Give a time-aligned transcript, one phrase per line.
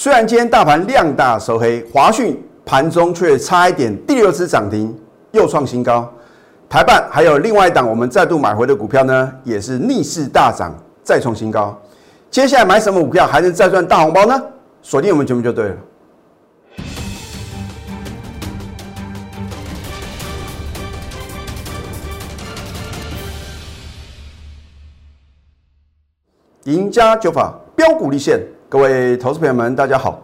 [0.00, 4.96] 虽然今天大盘量大收黑，华讯盘中却差一点第六次涨停，
[5.32, 6.08] 又创新高。
[6.68, 10.72] 台办还有另外一档我们再度买回的股票呢，也是逆势大涨，
[11.02, 11.76] 再创新高。
[12.30, 14.40] 接下来买什么股票还能再赚大红包呢？
[14.82, 15.76] 锁定我们节目就对了。
[26.66, 28.40] 赢家九法标股立现，
[28.70, 30.20] 各位投资朋友们，大家好，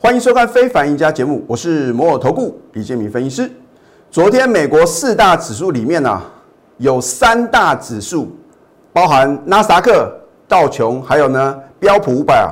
[0.00, 3.48] 欢迎收看《非凡赢家》节目，我是摩尔投顾李建明分析师。
[4.10, 6.20] 昨天美国四大指数里面呢，
[6.78, 8.36] 有三大指数，
[8.92, 10.12] 包含纳斯达克、
[10.48, 12.50] 道琼，还有呢标普五百啊，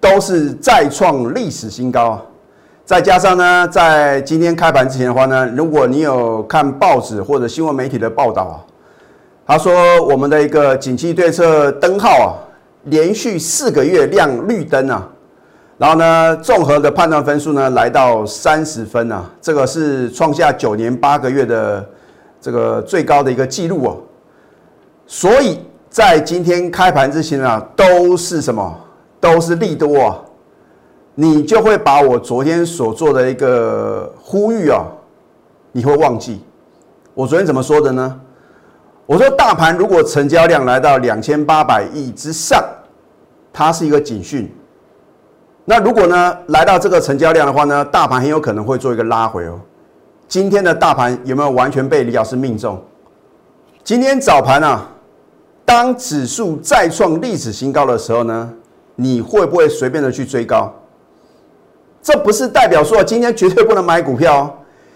[0.00, 2.22] 都是再创历史新高啊。
[2.84, 8.54] 再加上呢，在今天开盘之前的话呢，如果你有看报纸或者新闻媒体的报道啊，
[9.44, 12.30] 他说我们的一个景气对策灯号啊。
[12.84, 15.08] 连续四个月亮绿灯啊，
[15.76, 21.86] 然后呢，综合的判断分数呢来到三十分啊，这个是创下九年八个月的
[22.40, 23.96] 这个最高的一个记录哦。
[25.06, 28.78] 所以在今天开盘之前啊，都是什么？
[29.20, 30.18] 都是利多啊，
[31.14, 34.86] 你就会把我昨天所做的一个呼吁啊，
[35.72, 36.40] 你会忘记
[37.12, 38.20] 我昨天怎么说的呢？
[39.10, 42.62] 我说，大盘如果成交量来到两千八百亿之上，
[43.52, 44.48] 它是一个警讯。
[45.64, 49.58] 那如果呢，来到这个成交量的话呢，大盘很有可能会做一个拉回哦。
[50.28, 52.80] 今天的大盘有没有完全被李老师命中？
[53.82, 54.86] 今天早盘啊，
[55.64, 58.52] 当指数再创历史新高的时候呢，
[58.94, 60.72] 你会不会随便的去追高？
[62.00, 64.54] 这不是代表说今天绝对不能买股票哦。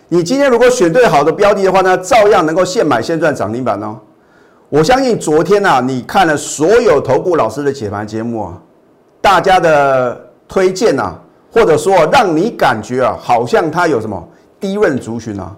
[0.08, 3.98] 你今天如果选对好的标的的话呢，照样能够现买现赚涨停板哦。
[4.68, 8.60] 我相信昨天呐，你看了所有投顾老师的解盘节目啊，
[9.20, 11.14] 大家的推荐呐，
[11.52, 14.28] 或者说让你感觉啊，好像它有什么
[14.60, 15.56] 低润族群啊。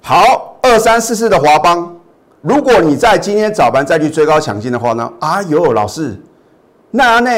[0.00, 1.94] 好，二三四四的华邦，
[2.40, 6.18] 如果你在今天早盘再去追高抢进的话呢，啊哟，老师，
[6.90, 7.30] 那呢，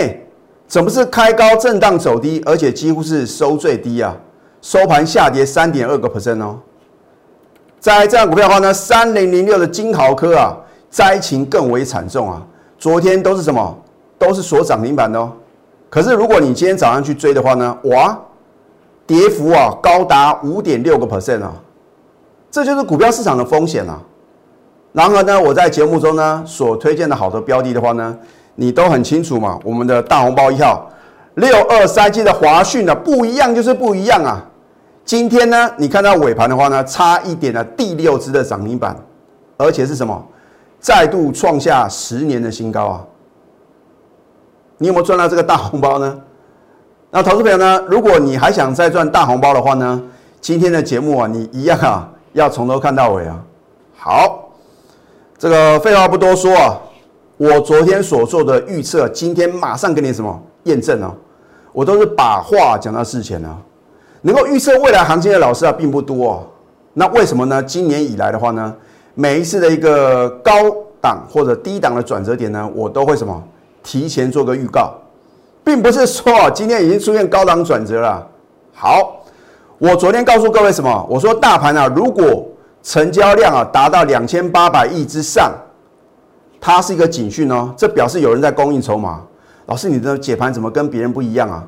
[0.69, 4.17] 怎么是开高震荡走低，而且几乎是收最低啊？
[4.63, 6.57] 收盘下跌三点二个 percent 哦，
[7.81, 10.57] 在这样股票的话呢，三零零六的金豪科啊，
[10.89, 12.41] 灾情更为惨重啊。
[12.79, 13.77] 昨天都是什么？
[14.19, 15.33] 都是锁涨停板的哦。
[15.91, 18.17] 可是如果你今天早上去追的话呢，哇，
[19.05, 21.53] 跌幅啊高达五点六个 percent 啊，
[22.49, 24.01] 这就是股票市场的风险啊。
[24.93, 28.17] 然而呢，我在节目中呢所推荐的好的标的的话呢，
[28.55, 29.59] 你都很清楚嘛。
[29.65, 30.89] 我们的大红包一号
[31.35, 34.49] 六二三七的华讯呢，不一样就是不一样啊。
[35.05, 38.97] 今天呢，你看到尾盘的话呢，差一点的第六支的涨停板，
[39.57, 40.25] 而且是什么？
[40.81, 43.05] 再度创下十年的新高啊！
[44.79, 46.19] 你有没有赚到这个大红包呢？
[47.11, 47.85] 那投资朋友呢？
[47.89, 50.03] 如果你还想再赚大红包的话呢，
[50.41, 53.41] 今天的节目啊，你一样啊，要从头看到尾啊。
[53.97, 54.51] 好，
[55.39, 56.81] 这个废话不多说啊，
[57.37, 61.15] 我昨天所做的预测，今天马上给你什么验证啊？
[61.73, 63.57] 我都是把话讲到事前啊。
[64.23, 66.31] 能够预测未来行情的老师啊，并不多。
[66.31, 66.47] 哦
[66.95, 67.63] 那为什么呢？
[67.63, 68.77] 今年以来的话呢，
[69.15, 70.53] 每一次的一个高
[71.01, 73.43] 档或者低档的转折点呢，我都会什么
[73.83, 74.93] 提前做个预告，
[75.65, 78.29] 并不是说今天已经出现高档转折了。
[78.75, 79.25] 好，
[79.79, 81.07] 我昨天告诉各位什么？
[81.09, 82.47] 我说大盘啊，如果
[82.83, 85.51] 成交量啊达到两千八百亿之上，
[86.61, 89.23] 它是一个警讯哦，这表示有人在供应筹码。
[89.65, 91.65] 老师，你的解盘怎么跟别人不一样啊？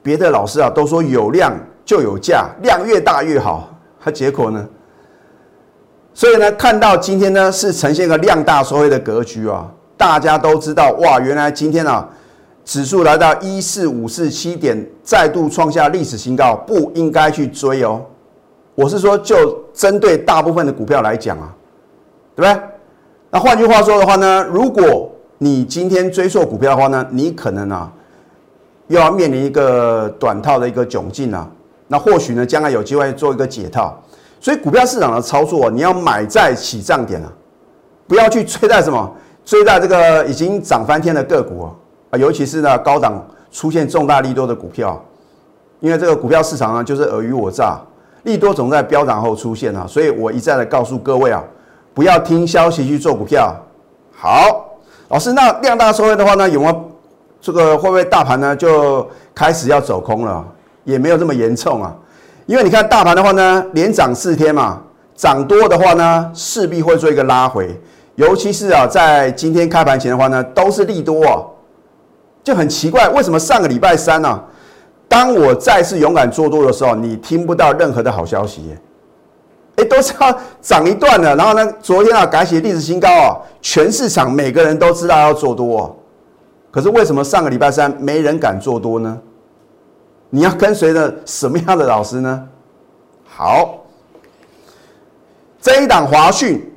[0.00, 1.52] 别的老师啊都说有量。
[1.90, 3.68] 就有价，量越大越好。
[3.98, 4.64] 它结果呢？
[6.14, 9.68] 所以呢，看到今天呢是呈现一个量大收回的格局啊。
[9.96, 12.08] 大家都知道哇，原来今天啊
[12.64, 18.00] 指数来到一四五四七点，再度创下历史新高，不应该去追哦。
[18.76, 21.52] 我是说，就针对大部分的股票来讲啊，
[22.36, 22.62] 对不对？
[23.30, 27.92] 那换句话说的话呢，如果你今天追错股票的话呢，你可能啊
[28.86, 31.50] 又要面临一个短套的一个窘境啊。
[31.92, 34.00] 那或许呢，将来有机会做一个解套，
[34.38, 37.26] 所以股票市场的操作，你要买在起涨点啊，
[38.06, 39.12] 不要去追在什么，
[39.44, 41.68] 追在这个已经涨翻天的个股
[42.10, 43.20] 啊，尤其是呢高档
[43.50, 45.04] 出现重大利多的股票，
[45.80, 47.80] 因为这个股票市场呢就是尔虞我诈，
[48.22, 51.42] 利多总在飙涨后出现啊，所以我一再的告诉各位啊，
[51.92, 53.52] 不要听消息去做股票。
[54.12, 54.64] 好，
[55.08, 56.90] 老师，那量大收益的话呢，有没有
[57.40, 59.04] 这个会不会大盘呢就
[59.34, 60.46] 开始要走空了？
[60.84, 61.94] 也没有这么严重啊，
[62.46, 64.80] 因为你看大盘的话呢，连涨四天嘛，
[65.14, 67.78] 涨多的话呢，势必会做一个拉回，
[68.14, 71.42] 尤其是啊，在今天开盘前的话呢，都是利多啊，
[72.42, 74.42] 就很奇怪，为什么上个礼拜三呢，
[75.06, 78.78] 当我再次勇敢做多的时候，你听不到任何的好消息耶。
[79.76, 85.96] 哎，都是要涨一段了，然后呢，昨天啊改写历史新高啊，全市场每个人都知道要做多，
[86.70, 89.18] 可是为什么上个礼拜三没人敢做多呢？
[90.30, 92.48] 你要跟随着什么样的老师呢？
[93.28, 93.80] 好，
[95.60, 96.72] 这一档华讯，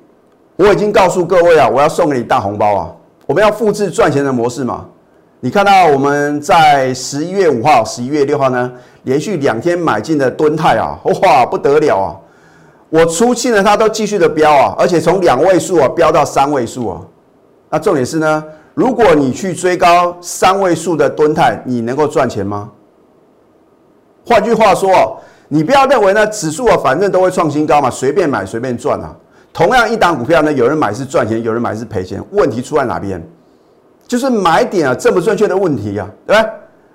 [0.55, 2.91] 我已经告诉各位啊，我要送给你大红包啊！
[3.27, 4.85] 我们要复制赚钱的模式嘛？
[5.39, 8.71] 你看到我们在十一月五号、十一月六号呢，
[9.03, 12.15] 连续两天买进的敦泰啊，哇，不得了啊！
[12.89, 17.01] 我出气呢，它都继续的飙啊，而且从两位数啊飙到三位数啊。
[17.69, 22.69] 那重点是呢，如果你去追高三位数的吨泰，你能够赚钱吗？
[24.25, 29.15] 换句话说，你不要认为呢，指数啊反正都会创新高嘛，随便买随便赚啊。
[29.51, 32.23] 同样一档股票呢，有人买是赚钱，有人买是赔钱。
[32.31, 33.21] 问题出在哪边？
[34.07, 36.49] 就是买点啊正不正确的问题呀，对吧？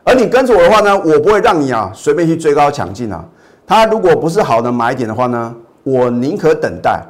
[0.04, 3.24] 而你跟着我的话呢，我不会让你啊随便去追高抢进啊。
[3.66, 5.54] 它如果不是好的买点的话呢？
[5.84, 7.00] 我宁可等待，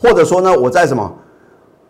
[0.00, 1.12] 或者说呢，我在什么？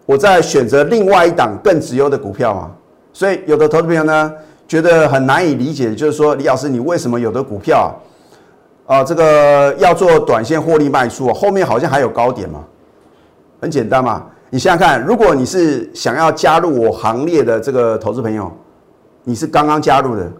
[0.06, 2.70] 我在选择另外一档更直优的股票嘛。
[3.12, 4.32] 所以有的投资朋友呢，
[4.66, 7.94] 觉得很难以理解，就是说李老师，你为什么有的股票
[8.87, 12.61] 啊，这个要做短线获利卖出，后面好像还有高点嘛？
[13.61, 18.52] 很简单嘛，你想想看，如果你是想要加入我行列的这个投资朋友，
[19.22, 20.31] 你是刚刚加入的，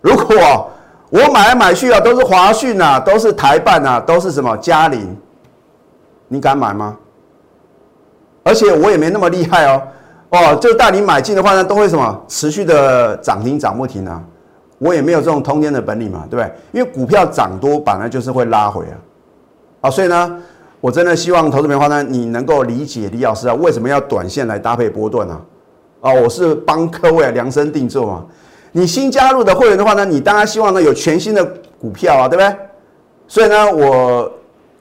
[0.00, 0.70] 如果
[1.10, 5.16] 我买来买去啊，都是华讯啊，都是台办啊，都是什么嘉陵。
[6.28, 6.96] 你敢买吗？
[8.42, 9.80] 而且我也没那么厉害哦，
[10.30, 14.20] 哦，就带你买进的话呢，都会什么持续的涨停涨不停啊？
[14.78, 16.52] 我也没有这种通天的本领嘛，对不对？
[16.72, 18.96] 因为股票涨多本来就是会拉回啊，
[19.82, 20.42] 啊，所以呢，
[20.80, 25.40] 我真的希望投资棉花呢，你能够理解李老师啊，为什么要短线来搭配波段啊？
[26.00, 28.26] 啊，我是帮各位量身定做嘛。
[28.72, 31.44] 你新加入的会员的话呢，你当然希望呢有全新的
[31.80, 32.56] 股票啊，对不对？
[33.28, 34.30] 所以呢，我。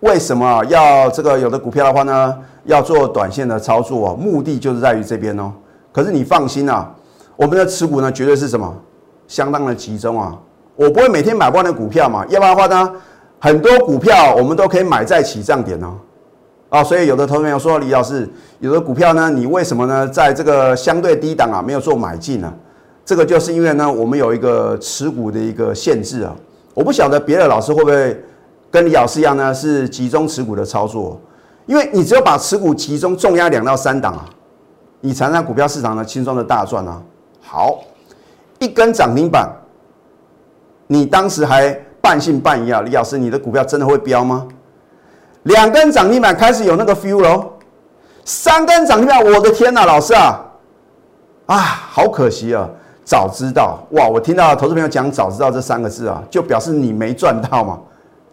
[0.06, 2.36] 为什么要这个有的股票的话呢？
[2.66, 4.16] 要做短线的操作？
[4.16, 5.52] 目的就是在于这边哦。
[5.92, 6.94] 可是你放心啊，
[7.36, 8.72] 我们的持股呢，绝对是什么？
[9.28, 10.38] 相当的集中啊。
[10.76, 12.24] 我不会每天买不完的股票嘛。
[12.30, 12.92] 要不然的话呢，
[13.40, 15.96] 很多股票我们都可以买在起涨点哦。
[16.70, 18.30] 啊，所以有的同学说，李老师，
[18.60, 22.54] 有的股票呢，你为什么呢，在这个相对低档啊，没有做买进呢？
[23.04, 26.36] 这个就是因为呢，我们有一个持股的一个限制啊。
[26.76, 28.24] 我不晓得别的老师会不会。
[28.76, 31.18] 跟李老师一样呢，是集中持股的操作，
[31.66, 34.26] 因为你只有把持股集中重压两到三档啊，
[35.00, 37.02] 你才让股票市场呢轻松的大赚啊。
[37.42, 37.80] 好，
[38.60, 39.50] 一根涨停板，
[40.88, 44.46] 你当时还半信半疑啊，李老师，你的股票真的会飙吗？
[45.44, 47.54] 两根涨停板开始有那个 feel 喽，
[48.26, 50.44] 三根涨停板，我的天呐，老师啊，
[51.46, 52.70] 啊，好可惜啊，
[53.06, 57.80] 早知道哇，我听到投资朋友讲早知道这三个字啊，就表示你没赚到嘛。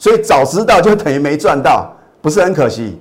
[0.02, 1.88] 所以早知道就等于没赚到，
[2.20, 3.00] 不是很可惜。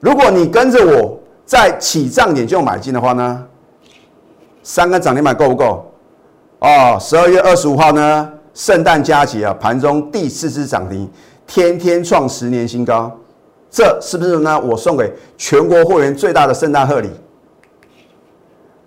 [0.00, 3.44] 如果你跟着我在起涨点就买进的话呢，
[4.62, 5.84] 三个涨停板够不够？
[6.60, 11.06] 哦，十二月二十五号呢，圣诞佳节啊，盘中第四次涨停，
[11.46, 13.14] 天天创十年新高，
[13.70, 14.58] 这是不是呢？
[14.58, 17.10] 我送给全国会员最大的圣诞贺礼。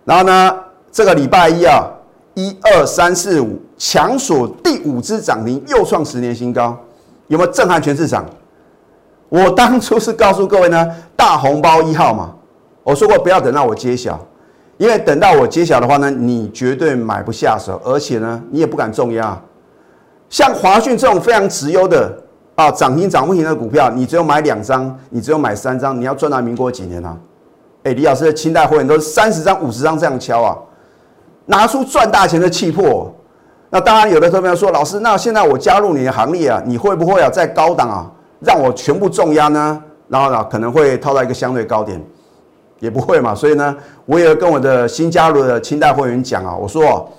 [0.05, 0.57] 然后呢，
[0.91, 1.85] 这个礼拜一啊，
[2.33, 6.75] 一二三四五强锁第五只涨停，又创十年新高。
[7.27, 8.25] 有没有震撼全市场？
[9.29, 12.33] 我当初是告诉各位呢，大红包一号嘛。
[12.83, 14.17] 我说过不要等到我揭晓，
[14.77, 19.37] 因为等到我揭晓的话呢，你绝对买不下手，而且呢，你也不敢重压。
[20.29, 22.17] 像华讯这种非常直优的
[22.55, 27.17] 啊，涨停涨不停的股票，你只有买两张，你只有买三张，你要赚到民国几年啊？
[27.83, 30.57] 哎，李老师的清代会员都是三十张、五十张这样敲啊，
[31.45, 33.13] 拿出赚大钱的气魄。
[33.69, 38.09] 那当然，有的朋友说：“老师，那现在我加入你的行列啊，你会不会啊，在高档啊，
[38.39, 39.83] 让我全部重压呢？
[40.07, 42.01] 然后呢，可能会套到一个相对高点，
[42.79, 43.35] 也不会嘛。
[43.35, 47.11] 所以呢，我也跟我的新加入的清代会员讲啊，我说，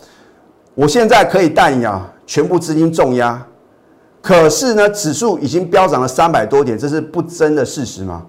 [0.75, 3.47] 我现在可以带你啊，全部资金重压，
[4.23, 8.23] 可是呢，指数已经飙涨了三百多点，这是不争的事实吗？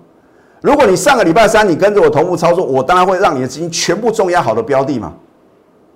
[0.60, 5.14] 如果你上个礼拜三你跟着我同步操作，我当然会让你的资金全部重压好的标的嘛，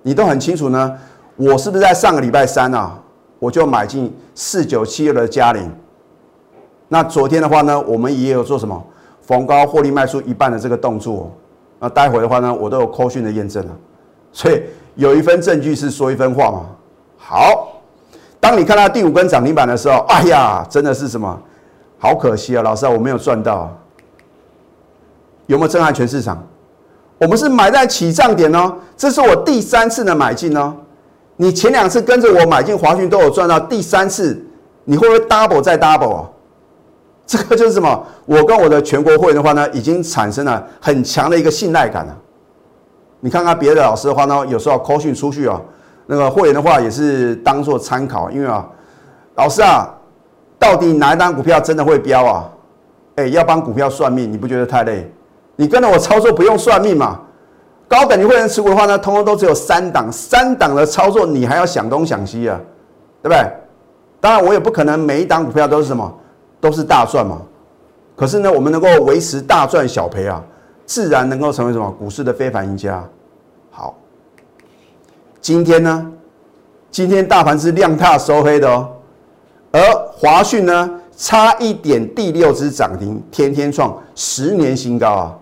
[0.00, 0.90] 你都很清楚呢。”
[1.36, 2.98] 我是不是在上个礼拜三啊，
[3.38, 5.70] 我就买进四九七二的嘉陵？
[6.88, 8.84] 那昨天的话呢，我们也有做什么
[9.22, 11.30] 逢高获利卖出一半的这个动作。
[11.80, 13.72] 那待会的话呢，我都有扣讯的验证了，
[14.32, 14.62] 所以
[14.94, 16.66] 有一份证据是说一分话嘛。
[17.16, 17.80] 好，
[18.38, 21.38] 当你看到第五根涨停板的时候，哎呀，真的是什么？
[21.98, 23.76] 好可惜啊，老师啊，我没有赚到。
[25.46, 26.42] 有没有震撼全市场？
[27.18, 30.74] 我们是买在起涨点哦，这是我第三次的买进哦。
[31.36, 34.44] 你前两次跟着我买进华讯都有赚到，第三次
[34.84, 36.30] 你会不会 double 再 double 啊？
[37.26, 38.06] 这个就是什么？
[38.26, 42.16] 我跟我的全国会员的话呢，已经产生了很强的一个信赖感了。
[43.20, 45.60] 你看看别的老师的话呢，有时候扣讯出去啊，
[46.06, 48.68] 那个会员的话也是当做参考，因为啊，
[49.36, 49.88] 老师啊，
[50.58, 52.50] 到底哪一单股票真的会飙啊？
[53.16, 55.10] 哎，要帮股票算命，你不觉得太累？
[55.56, 57.20] 你跟着我操作不用算命嘛？
[57.88, 62.60] 高等级会员持股的话呢，通通都只有三档，三档的操作你还要想东想西啊，
[63.22, 63.50] 对不对？
[64.20, 66.12] 当然我也不可能每一档股票都是什么。
[66.60, 67.42] 都是大赚嘛，
[68.16, 70.42] 可是呢，我们能够维持大赚小赔啊，
[70.86, 73.04] 自然能够成为什么股市的非凡赢家。
[73.70, 73.94] 好，
[75.42, 76.10] 今天呢，
[76.90, 78.88] 今天大盘是量大收黑的哦，
[79.72, 79.80] 而
[80.16, 85.38] 华讯呢，差一点第六只涨停，天天创十年新高啊。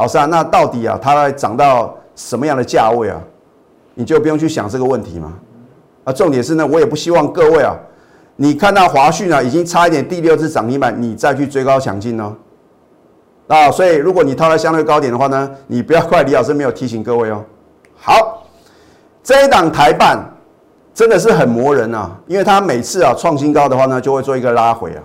[0.00, 3.20] 老师啊，那到底啊，它会涨到什么样的价位啊？
[3.92, 5.34] 你就不用去想这个问题嘛。
[6.04, 7.76] 啊，重点是呢，我也不希望各位啊。
[8.36, 12.34] 你看到华讯啊，已经差一点第六次涨停板，你再去追高抢进哦。
[13.48, 17.44] 啊，所以如果你套在相对高点的话呢，你不要怪李老师没有提醒各位哦。
[17.94, 18.46] 好，
[19.22, 20.18] 这一档台办
[20.94, 25.02] 真的是很磨人啊，因为它每次啊创新高的话呢，就会做一个拉回啊。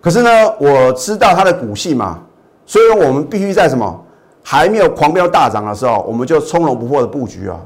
[0.00, 2.18] 可是呢，我知道它的股性嘛，
[2.64, 4.02] 所以我们必须在什么
[4.48, 7.58] 还没有狂飙大涨的时候，我们就从容不迫的布局啊。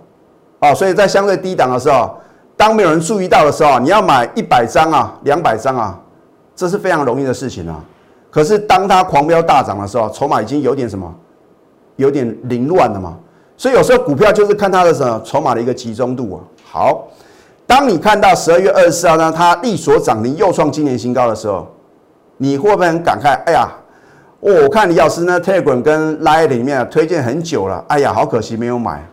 [0.60, 2.10] 啊，所以在相对低档的时候。
[2.56, 5.98] 当没有人注意到的时候，你要买一百张啊，两百张啊，
[6.54, 7.82] 这是非常容易的事情啊。
[8.30, 11.10] 可是当它狂飙大涨的时候，筹码已经有点什么，
[11.96, 13.16] 有点凌乱了嘛。
[13.56, 16.38] 所以有时候股票就是看它的什么筹码的一个集中度啊。
[16.70, 17.08] 好，
[17.66, 21.66] 当你看到十二月二十四号呢，它力所涨停又创今年新高的时候，
[22.36, 23.42] 你会不会很感慨？
[23.46, 23.66] 哎呀，
[24.40, 29.06] 我看李老师呢，Telegram 跟 Line 里面推荐很久了，哎呀，好可惜没有买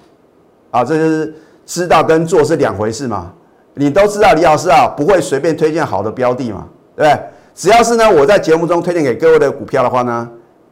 [0.71, 0.85] 啊。
[0.85, 3.33] 这就是知道跟做是两回事嘛。
[3.73, 6.65] 你都知道李老师啊不会随便推荐好的标的嘛，
[6.95, 7.23] 对不对？
[7.53, 10.29] 只要是呢我在节目中推荐给各位的股票的话呢，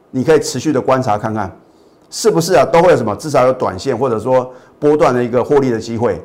[0.10, 1.52] 你可以持续的观察看看，
[2.10, 6.24] 是不是啊都会有什么至少有短线或者说波段的一个获利的机会。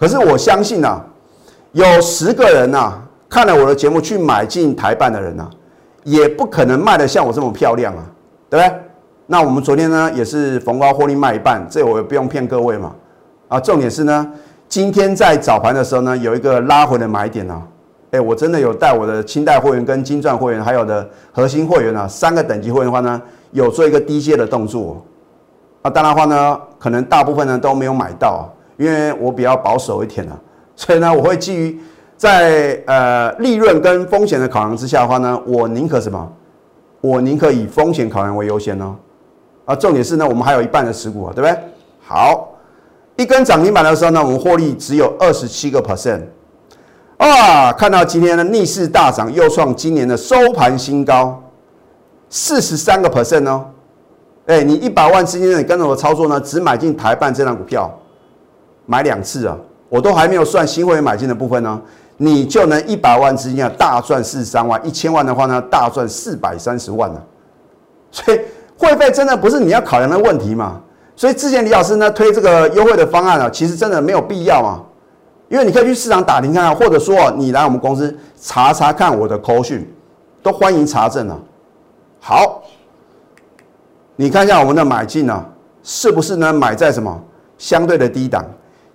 [0.00, 1.04] 可是我相信啊，
[1.72, 2.94] 有十个人呐
[3.28, 5.48] 看了我的节目去买进台办的人呐，
[6.04, 8.04] 也不可能卖的像我这么漂亮啊，
[8.48, 8.80] 对不对？
[9.26, 12.94] 那我们昨天呢也是逢高获利卖一半，这我也不用骗各位嘛。
[13.48, 14.32] 啊，重点是呢。
[14.68, 17.62] 今天在早盘的时候呢，有一个拉回的买点啊，
[18.10, 23.20] 哎，我真的有带我的清代会员、跟金钻会员，还有的核心会员啊，三个等级会员的话呢，
[23.52, 25.02] 有做一个低阶的动作
[25.80, 25.90] 啊。
[25.90, 30.38] 当然话呢，可能大部分呢都没有买到，因为我比较保守一点啊，
[30.76, 31.80] 所以呢，我会基于
[32.18, 36.30] 在呃利润跟风险的考量之下的话呢，我宁可什么？
[37.00, 38.94] 我宁可以风险考量为优先哦。
[39.64, 41.58] 啊，重点是呢，我们还有一半的持股啊，对不对？
[42.04, 42.54] 好。
[43.16, 46.20] 一根涨停板的时候呢，我们获利只有二十七个 percent，
[47.16, 51.42] 啊，看到今天的逆势大涨，又创今年的收盘新高，
[52.30, 53.66] 四十三个 percent 哦，
[54.46, 57.92] 哎，你一百万资金你跟着我操作呢，只买进台办这张股票，
[58.86, 59.58] 买两次啊，
[59.88, 61.82] 我都还没有算新会员买进的部分呢，
[62.20, 67.22] 你就能一百万资金啊大赚四十三万，一千万的话呢大赚四百三十万呢，
[68.10, 68.40] 所以
[68.76, 70.80] 会费真的不是你要考量的问题嘛？
[71.14, 74.82] 所以之前李老师呢推这个优惠的方案啊，其实真的没有必要嘛，
[75.48, 79.88] 因为你可以去市场打听看看，或者说你来我们公司查查看我的口讯，
[80.42, 81.38] 都欢迎查证啊。
[82.20, 82.62] 好，
[84.16, 85.44] 你看一下我们的买进呢，
[85.84, 87.20] 是不是呢买在什么
[87.58, 88.44] 相对的低档，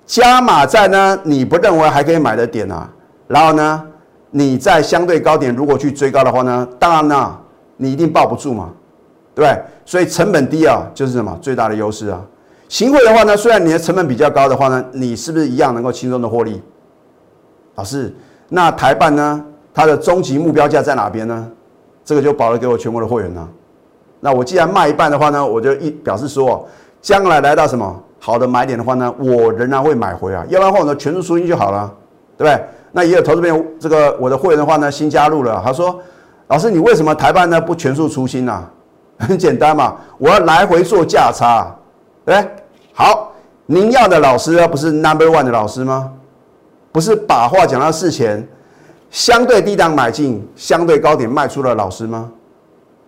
[0.06, 2.90] 加码在呢你不认为还可以买的点啊，
[3.34, 3.84] 然后呢
[4.32, 7.38] 你在相对高点如果去追高的话呢，当然呢
[7.78, 8.70] 你一定抱不住嘛。
[9.36, 9.64] 对不对？
[9.84, 12.22] 所以成本低啊，就是什么最大的优势啊？
[12.70, 16.62] 行会的话呢，虽然你的成本比较高的话呢，你是不是一样能够轻松的获利？
[17.74, 18.14] 老师，
[18.50, 19.44] 那台办呢？
[19.74, 21.50] 它的终极目标价在哪边呢？
[22.06, 23.50] 这个就保留给我全国的会员了。
[24.20, 26.68] 那我既然卖一半的话呢，我就一表示说，
[27.02, 30.46] 将来来到什么好的买点的话呢，我仍然会买回啊。
[30.48, 31.92] 要不然的话，呢，全数出金就好了，
[32.38, 32.64] 对不对？
[32.94, 36.00] 那也有投资朋友，这个我的会员的话呢，新加入了，他说，
[36.48, 38.64] 老师，你为什么台办呢不全数出清呢？
[39.20, 41.76] 很简单嘛，我要来回做价差，
[42.24, 42.48] 对
[42.94, 43.32] 好，
[43.66, 46.12] 您要的老师不是 number one 的老师吗？
[46.92, 48.48] 不是把话讲到事前，
[49.10, 52.30] 相对低档买进，相对高点卖出的老师吗？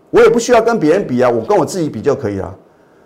[0.10, 2.52] 我也不需要跟别人比啊，我跟我自己比就可以了。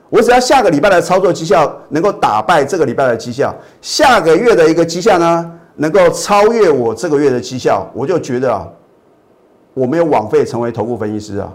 [0.10, 8.68] 我只要下个礼拜的操作绩效能够打败这个礼拜的绩效，下个月的一个绩效呢，能够超越我这个月的绩效，我就觉得啊，
[9.74, 11.52] 我没有枉费成为头部分析师啊。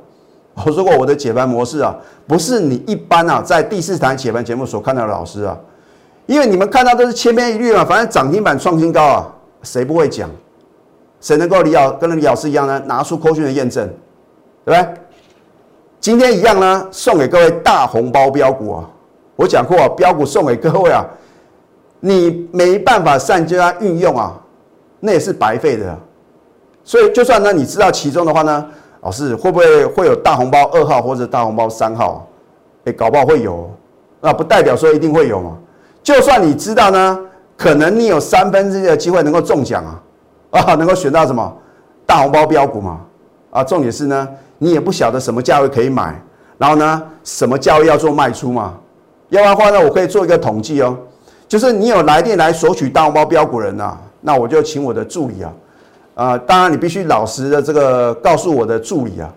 [0.65, 1.95] 我说过我的解盘模式啊，
[2.27, 5.59] 不是你一般啊在第四台解盘节目所看到的老师啊，
[6.27, 10.31] 因为你们看到都是千篇一律嘛，反正涨停板创新高啊，谁不会讲？
[11.21, 12.81] 谁能够李老跟李老师一样呢？
[12.87, 13.87] 拿出扣讯的验证，
[14.65, 14.95] 对不对？
[16.01, 18.89] 今天一样呢，送给各位大红包标股啊！
[19.37, 21.05] 我讲过啊，标股送给各位啊，
[22.07, 24.39] 你没办法善加运用啊，
[25.01, 25.99] 那也是白费的。
[26.85, 28.67] 所以就算呢，你知道其中的话呢，
[29.01, 32.29] 老师会不会会有大红包二号或者大红包三号？
[32.85, 33.71] 哎，搞不好会有，
[34.21, 35.57] 那不代表说一定会有嘛。
[36.03, 37.19] 就算你知道呢，
[37.57, 40.03] 可能你有三分之一的机会能够中奖啊，
[40.61, 41.57] 啊，能够选到什么
[42.05, 43.01] 大红包标股嘛？
[43.51, 46.23] 啊，重点是呢，你也不晓得什么价位可以买，
[46.59, 48.75] 然后呢，什么价位要做卖出嘛？
[49.31, 50.95] 要不然的话呢，我可以做一个统计哦，
[51.55, 55.53] 就是你有来电来索取大红包标股人呐，那我就请我的助理啊，
[56.17, 59.33] 啊，当然你必须老实的这个告诉我的助理啊，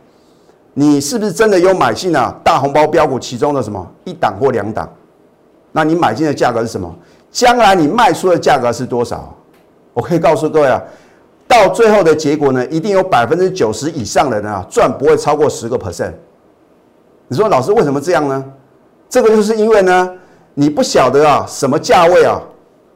[0.73, 4.89] 你是不是真的有买进啊大红包标股其中的什么一档或两档？
[5.71, 6.91] 那你买进的价格是什么？
[7.31, 9.31] 将来你卖出的价格是多少？
[9.93, 10.81] 我可以告诉各位啊，
[11.47, 16.13] 到最后的结果呢，一定有百分之九十以上的人啊赚不会超过十个 percent。
[17.27, 18.43] 你说老师为什么这样呢？
[19.07, 20.11] 这个就是因为呢，
[20.59, 22.41] 你不晓得啊什么价位啊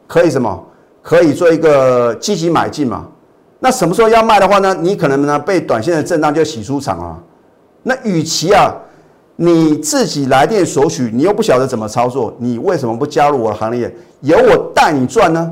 [0.08, 0.66] 可以什么
[1.04, 3.06] 可以做一个积极买进嘛？
[3.60, 4.74] 那什么时候要卖的话呢？
[4.74, 7.20] 你可能呢被短线的震荡就洗出场啊。
[7.84, 8.74] 那与其啊。
[9.38, 15.52] 你自己来电索取，你又不晓得怎么操作，你为什么不加入我的行列，由我带你赚呢？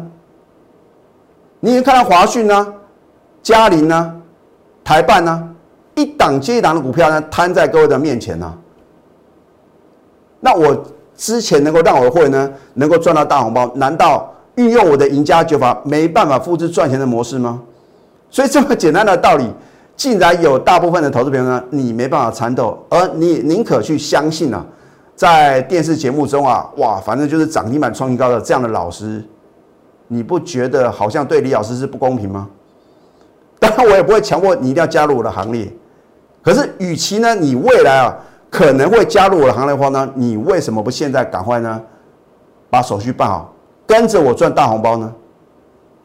[1.59, 2.73] 你已经看到华讯呢、
[3.41, 4.13] 嘉麟呢、
[4.83, 5.49] 台办呢，
[5.95, 8.53] 一档接一档的股票呢摊在各位的面前呢。
[10.39, 10.85] 那我
[11.19, 17.61] 之前能够让我的会呢能够赚到大红包，难道运用我的赢家九法没办法复制赚钱的模式吗？
[18.31, 19.45] 所以这么简单的道理。
[19.97, 24.65] 竟然有大部分的投资朋友呢，你没办法参透，而你宁可去相信啊，
[25.13, 29.21] 在电视节目中啊，哇，反正就是涨停板创新高的这样的老师，
[30.07, 32.47] 你不觉得好像对李老师是不公平吗？
[33.59, 35.69] 当然，我也不会强迫你一定要加入我的行列。
[36.41, 38.15] 可是，与其呢，你未来啊
[38.49, 41.81] 可能会加入我的行列的话呢，你为什么不现在赶快呢，
[42.69, 43.53] 把手续办好，
[43.85, 45.13] 跟着我赚大红包呢？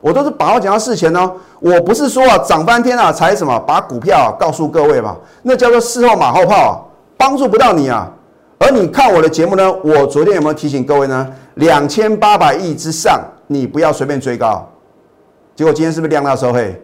[0.01, 6.77] 我都是把话讲到事前哦，我不是说啊涨翻天啊才什么把股票告诉各位嘛，那叫做事后马后炮啊，
[7.17, 8.13] 帮助不到你啊。
[8.59, 11.27] 而你看我的节目呢，我昨天有没有提醒各位呢？
[11.55, 14.71] 两千八百亿之上，你不要随便追高。
[15.57, 16.79] 结果今天是不是量大收黑？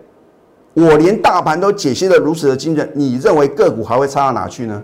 [0.72, 4.82] 我连大盘都解析的如此的精准，你认为个股还会差到哪去呢？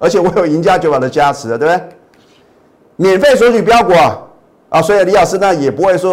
[0.00, 1.88] 而且我有赢家九法的加持的，对不对？
[2.96, 4.18] 免费索取标股啊，
[4.70, 6.12] 啊，所以李老师呢也不会说。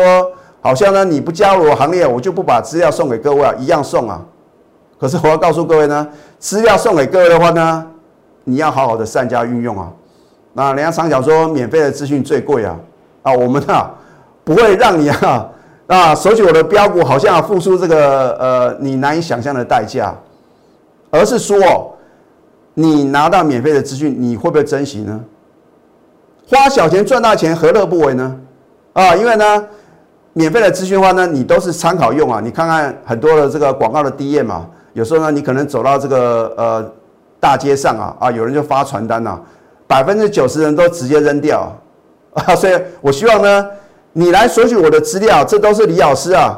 [0.60, 4.22] 好像呢，你不加入我行列，我就不把资料送给各位啊，一样送啊。
[5.00, 6.06] 可是我要告诉各位呢，
[6.40, 7.86] 资料送给各位的话呢，
[8.44, 9.90] 你要好好的善加运用啊。
[10.54, 12.76] 那人家常讲说，免费的资讯最贵啊，
[13.22, 13.92] 啊，我们啊
[14.44, 15.50] 不会让你啊
[15.86, 20.14] 啊索取我的标股，好像付出这个呃你难以想象的代价，
[21.12, 21.96] 而是说，
[22.80, 25.20] 你拿到免费的资讯，你会不会珍惜呢？
[26.48, 28.38] 花小钱赚大钱，何乐不为呢？
[28.94, 29.68] 啊，因为呢。
[30.34, 32.40] 免费的资讯的话呢，你都是参考用啊。
[32.40, 36.92] 你看看很多的这个广告的低页嘛，有时候呢，你可能走到这个呃
[37.40, 39.40] 大街上啊啊，有人就发传单呐，
[39.88, 41.76] 百分之九十人都直接扔掉
[42.38, 42.56] 啊。
[42.56, 43.68] 所以我希望呢，
[44.14, 46.56] 你来索取我的资料，这都是李老师啊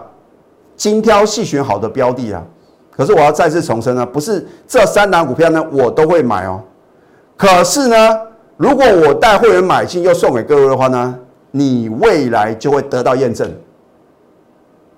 [0.75, 2.43] 精挑细选好的标的啊。
[2.99, 6.61] 可是我要再次重申呢，不是这三档股票呢我都会买哦。
[7.37, 7.95] 可是呢，
[8.57, 11.17] 如果我带会员买进又送给各位的话呢，
[11.51, 13.49] 你未来就会得到验证。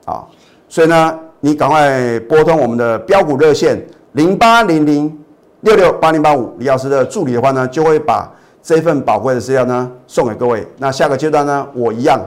[0.06, 0.26] 啊，
[0.68, 3.80] 所以呢，你赶快拨通我们的标股热线
[4.14, 5.16] 零八零零
[5.60, 8.28] 六六八零八五，李老师的助理的话呢，就会把
[8.64, 10.66] 这份宝贵的资料呢送给各位。
[10.80, 12.20] 那下个阶段呢，我一样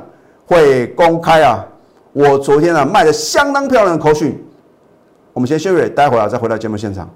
[0.47, 1.67] 会公开啊，
[2.13, 4.41] 我昨天呢卖的相当漂亮的口讯。
[5.35, 7.13] 我们先休息，待会儿再回到节目现场。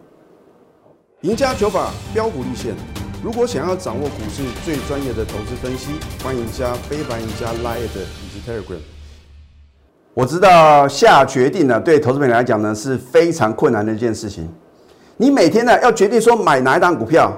[1.21, 2.75] 赢家九法标股立线，
[3.23, 8.81] 如果想要掌握股市最专业的投资分析，欢迎加非凡、赢家 Line 以及 Telegram。
[10.15, 14.53] 我知道下决定呢，对投资朋友来讲呢是非常困难的一件事情。
[15.17, 17.33] 你每天呢要决定说买哪一档股票，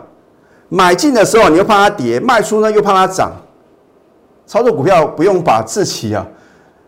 [0.71, 3.31] 买进的时候你又怕它跌，卖出呢又怕它涨。
[4.47, 6.27] 操作股票不用把自己啊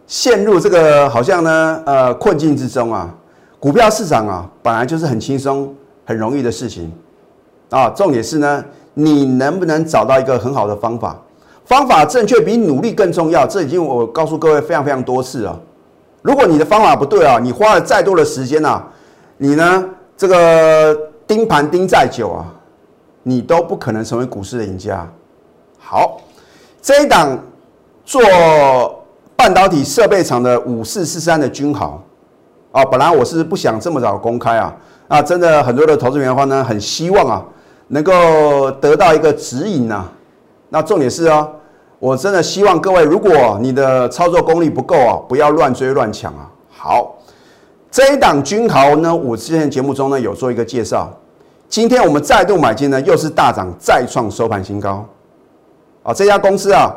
[0.06, 3.14] 陷入这个好像呢呃困境之中啊。
[3.62, 5.72] 股票市场啊本来就是很轻松
[6.04, 6.92] 很容易的事情
[7.70, 7.88] 啊。
[7.90, 11.16] 重点是呢你能不能找到一个很好的方法？
[11.64, 13.46] 方法正确比努力更重要。
[13.46, 15.60] 这已经我告诉各位非常非常多次了。
[16.22, 18.84] 如果你的方法不对啊，你花了再多的时间啊，
[19.38, 19.84] 你呢
[20.16, 22.44] 这个盯盘盯再久啊，
[23.22, 25.08] 你都不可能成为股市的赢家。
[25.78, 26.20] 好，
[26.82, 27.38] 这一档
[28.04, 28.20] 做
[29.36, 32.02] 半导体设备厂的五四四三的君豪
[32.72, 34.74] 啊，本来我是不想这么早公开啊，
[35.06, 37.44] 啊，真的很多的投资员的话呢，很希望啊，
[37.88, 40.06] 能够得到一个指引呐。
[40.70, 41.46] 那重点是啊，
[41.98, 46.48] 我真的希望各位，如果你的操作功力不够啊，不要乱追乱抢啊。
[46.70, 47.14] 好，
[47.90, 51.12] 这一档君豪呢，我之前节目中呢有做一个介绍。
[51.68, 55.06] 今天我们再度买进呢，又是大涨，再创收盘新高。
[56.02, 56.90] 啊，这家公司啊，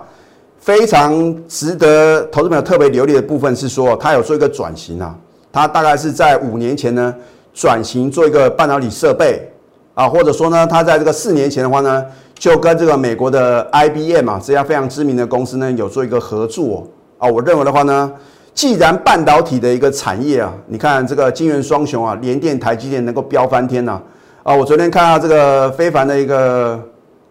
[0.58, 5.14] 非常值得投资朋友特别留意的部分是说，它有做一个转型啊。
[5.56, 7.16] 它大概是在五年前呢，
[7.54, 9.50] 转型做一个半导体设备
[9.94, 12.06] 啊，或者说呢，它在这个四年前的话呢，
[12.38, 16.86] 就跟这个美国的 IBM 啊这家非常知名的公司呢，有做一个合作
[17.18, 17.30] 啊。
[17.30, 18.12] 我认为的话呢，
[18.54, 24.02] 既然半导体的一个产业啊，你看这个金元双雄啊，联电、台积电能够飙翻天呐。
[24.44, 26.78] 啊，我昨天看到这个非凡的一个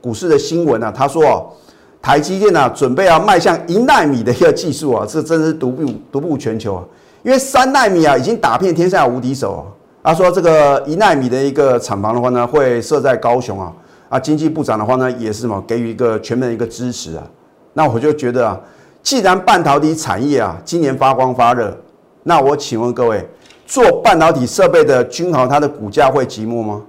[0.00, 1.54] 股市的新闻啊，他说，
[2.00, 6.84] 台积电呢准备要迈向一纳米的一个技术啊，这真是独步独步全球啊，
[7.24, 9.64] 因为三纳米啊已经打遍天下无敌手啊。
[10.04, 13.72] 他说这个一纳米的一个厂房的话呢，会设在高雄啊，
[14.10, 17.24] 啊，经济部长的话呢也是什么给予一个全面的一个支持啊。
[17.72, 18.60] 那我就觉得啊，
[19.02, 21.74] 既然半导体产业啊今年发光发热，
[22.22, 23.26] 那我请问各位，
[23.66, 26.82] 做半导体设备的君豪，它的股价会寂寞吗？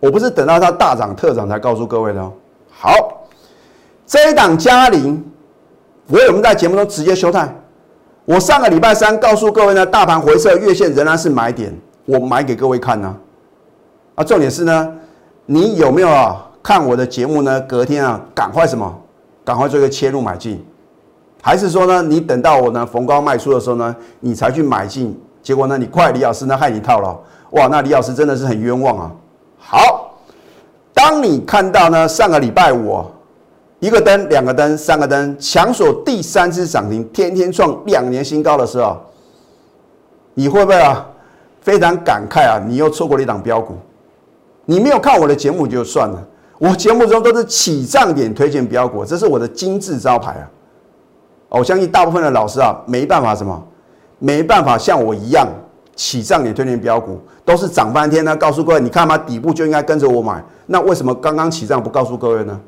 [0.00, 2.32] 我不是等到它大涨特涨才告诉各位的哦。
[2.70, 2.90] 好，
[4.06, 5.22] 这一档嘉陵，
[6.06, 7.54] 我我们在节目中直接休态。
[8.28, 13.16] 我上个礼拜三告诉各位呢，大盘回撤月线仍然是买点，我买给各位看呢。
[14.16, 14.94] 啊，重点是呢，
[15.46, 17.58] 你有没有啊看我的节目呢？
[17.62, 18.94] 隔天啊，赶快什么？
[19.46, 20.62] 赶快做一个切入买进，
[21.40, 25.18] 还是说呢，你等到我呢逢高卖出的时候呢，你才去买进？
[25.42, 27.18] 结果呢，你怪李老师呢害你套牢，
[27.52, 29.10] 哇，那李老师真的是很冤枉啊。
[29.58, 30.18] 好，
[30.92, 33.02] 当你看到呢，上个礼拜五
[33.80, 38.96] 一个灯、两个灯、三个灯强锁第三次涨停，天天创两年新高的时候，
[40.34, 41.06] 你会不会啊
[41.60, 42.58] 非常感慨啊？
[42.66, 43.74] 你又错过了一档标股，
[44.64, 46.26] 你没有看我的节目就算了，
[46.58, 50.50] 我节目中都是起涨点推荐标股，这是我的金字招牌啊！
[51.50, 53.64] 我相信大部分的老师啊，没办法什么，
[54.18, 55.46] 没办法像我一样。
[55.94, 60.40] 起涨点推荐标股都是涨半天呢，告诉各位，你看嘛，底部就应该跟着我买。
[60.66, 62.60] 那为什么刚刚起涨不告诉各位呢？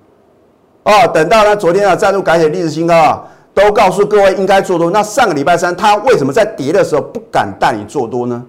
[0.84, 4.90] 哦，等到呢昨天啊再度改写历史新高啊，都告诉各位应该做多。
[4.90, 8.42] 那上个礼拜三他为什么在跌的时候不敢带你做多呢？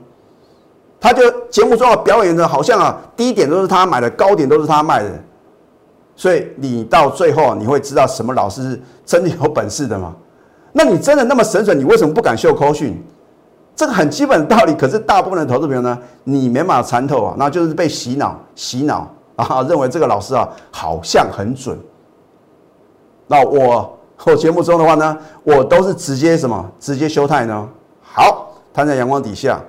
[1.00, 5.10] 他就节目中啊表演的好像啊低点都是他买的，高点都是他卖的。
[6.16, 10.14] 所以你到最后你会知道什么老师是真的有本事的吗？
[10.72, 13.04] 那你真的那么神准，你为什么不敢秀口讯？
[13.76, 21.76] 这个很基本的道理，可是大部分的投资朋友呢，你没法参透啊，那就是被洗脑、洗脑啊，认为这个老师啊好像很准。
[23.32, 27.66] 那我我节目中的话呢，我都是直接什么，直接修态呢？
[28.02, 29.62] 好，摊在阳光底下，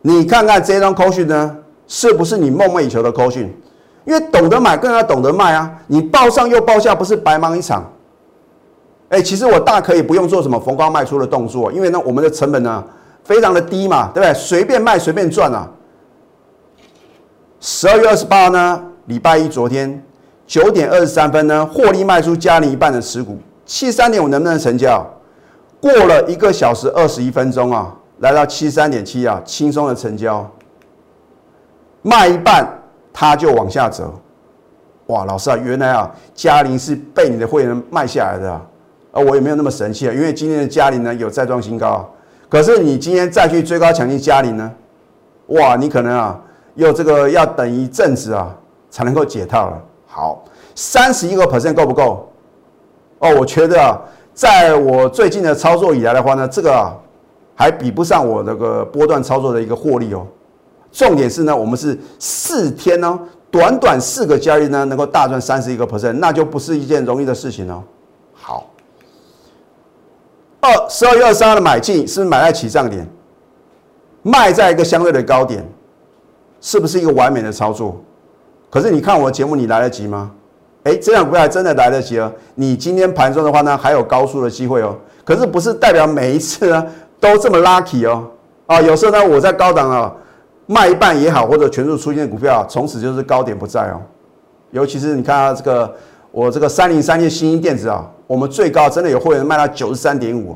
[0.00, 1.56] 你看看这张扣讯呢，
[1.88, 3.52] 是不是你梦寐以求的扣讯？
[4.04, 7.84] 因为懂得买更要懂得卖啊，你报上又报下，不是白忙一场。
[9.08, 12.84] 哎，其实我大可以不用做什么逢高卖出的动作，因为呢，我们的成本呢。
[13.24, 14.32] 非常的低嘛，对不对？
[14.32, 15.68] 随便卖随便赚啊！
[17.60, 20.02] 十二月二十八呢，礼拜一，昨天
[20.48, 25.06] 九点二十三分呢，获利卖出嘉陵一半的持股，七三点五能不能成交？
[25.78, 30.50] 过了一个小时二十一分钟啊，来到七三点七啊，轻松的成交。
[32.00, 32.66] 卖一半
[33.12, 34.10] 它就往下折，
[35.08, 35.26] 哇！
[35.26, 38.62] 老师啊，原来啊，嘉陵是被你的会员卖下来的啊！
[39.12, 42.06] 啊，我也没有那么神气啊，因为今天的嘉陵呢有再创新高啊。
[42.48, 44.72] 可是你今天再去追高抢进嘉陵呢？
[45.48, 46.40] 哇，你可能啊，
[46.74, 48.56] 又这个要等一阵子啊，
[48.88, 49.82] 才能够解套了。
[50.18, 50.42] 好，
[50.74, 52.28] 三十一个 percent 够不够？
[53.20, 53.96] 哦，我觉得啊，
[54.34, 56.92] 在我最近的操作以来的话呢，这个，
[57.54, 60.26] 还比不上我那个波段操作的一个获利哦。
[60.90, 63.16] 重点是呢，我们是四天呢，
[63.48, 67.80] 短短四个交易呢，能够大赚三十一个 percent，那就不是一件容易的事情哦。
[68.32, 68.66] 好。
[70.60, 73.08] 二十二月二十三号的买进是不是买在起涨点，
[74.22, 75.64] 卖在一个相对的高点，
[76.60, 78.00] 是不是一个完美的操作？
[78.70, 80.30] 可是你看我的节目，你来得及吗？
[80.84, 82.32] 哎，这样股票真的来得及哦。
[82.54, 84.96] 你今天盘中的话呢，还有高速的机会哦。
[85.24, 86.86] 可是不是代表每一次呢
[87.20, 88.24] 都这么 lucky 哦？
[88.66, 90.12] 啊，有时候呢我在高档啊
[90.66, 94.00] 卖一半也好，或者全数出现的股票啊，从此就是高点不在哦。
[94.70, 95.94] 尤其是你看啊这个。
[96.30, 100.54] 我这个三零三七新兴电子啊，我们最高真的有会员卖到九十三点五。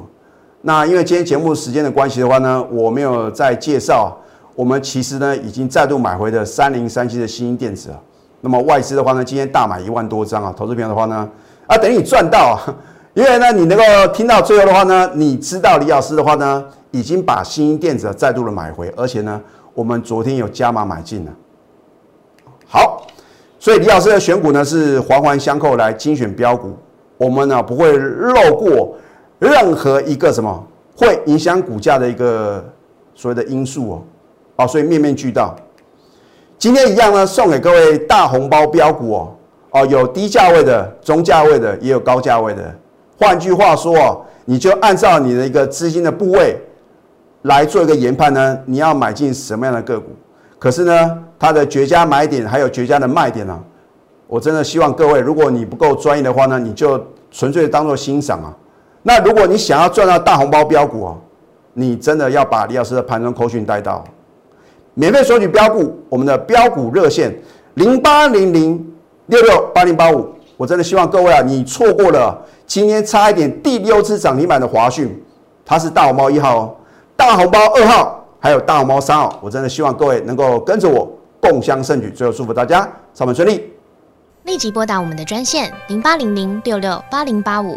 [0.60, 4.14] 那因为今天节目时间的关系的话呢，我没有再介绍。
[4.54, 7.98] 我们其实呢已经再度买回的三零三七的新兴电子啊。
[8.40, 10.52] 那么外资的话呢，今天大买一万多张啊。
[10.56, 11.28] 投资朋友的话呢，
[11.66, 12.74] 啊等于你赚到啊，
[13.14, 19.40] 因为呢，你能够听到最后的话呢，你知道李老师的话呢，已经把新兴电子再度的买回，而且呢，
[19.74, 21.32] 我们昨天有加码买进了。
[22.66, 23.06] 好，
[23.58, 26.76] 所以李老师的选股呢是环环相扣来精选标股，
[27.16, 28.96] 我们呢不会漏过
[29.38, 32.64] 任何一个什么会影响股价的一个
[33.14, 34.02] 所谓的因素哦，
[34.66, 35.54] 所以面面俱到。
[36.58, 39.34] 今天一样呢，送给各位大红包标股哦，
[39.70, 42.72] 哦，有低价位的、中价位的，也有高价位的。
[43.18, 46.56] 换句话说哦，你就按照你的一个资金的部位
[47.42, 50.10] 来做一个研判呢，你要买进什么样的个股？
[50.58, 53.58] 可是呢，它的绝佳买点还有绝佳的卖点呢，
[54.28, 58.56] 我真的希望各位，如果你不够专业的话呢，你就纯粹当做欣赏啊。
[59.02, 61.16] 那如果你想要赚到大红包标股啊，
[61.74, 64.04] 你真的要把李老师的盘中口讯带到。
[64.94, 67.34] 免费索取标股，我们的标股热线
[67.74, 68.94] 零八零零
[69.26, 70.28] 六六八零八五。
[70.56, 75.20] 我真的希望各位啊，你错过了今天差一点第六次涨停板的华讯，
[75.64, 76.76] 它是大红包一号哦，
[77.16, 79.38] 大红包二号，还有大红包三号。
[79.42, 82.10] 我真的希望各位能够跟着我共襄盛举。
[82.10, 83.72] 最后祝福大家上班顺利。
[84.44, 87.76] 立即拨打我们的专线零八零零六六八零八五。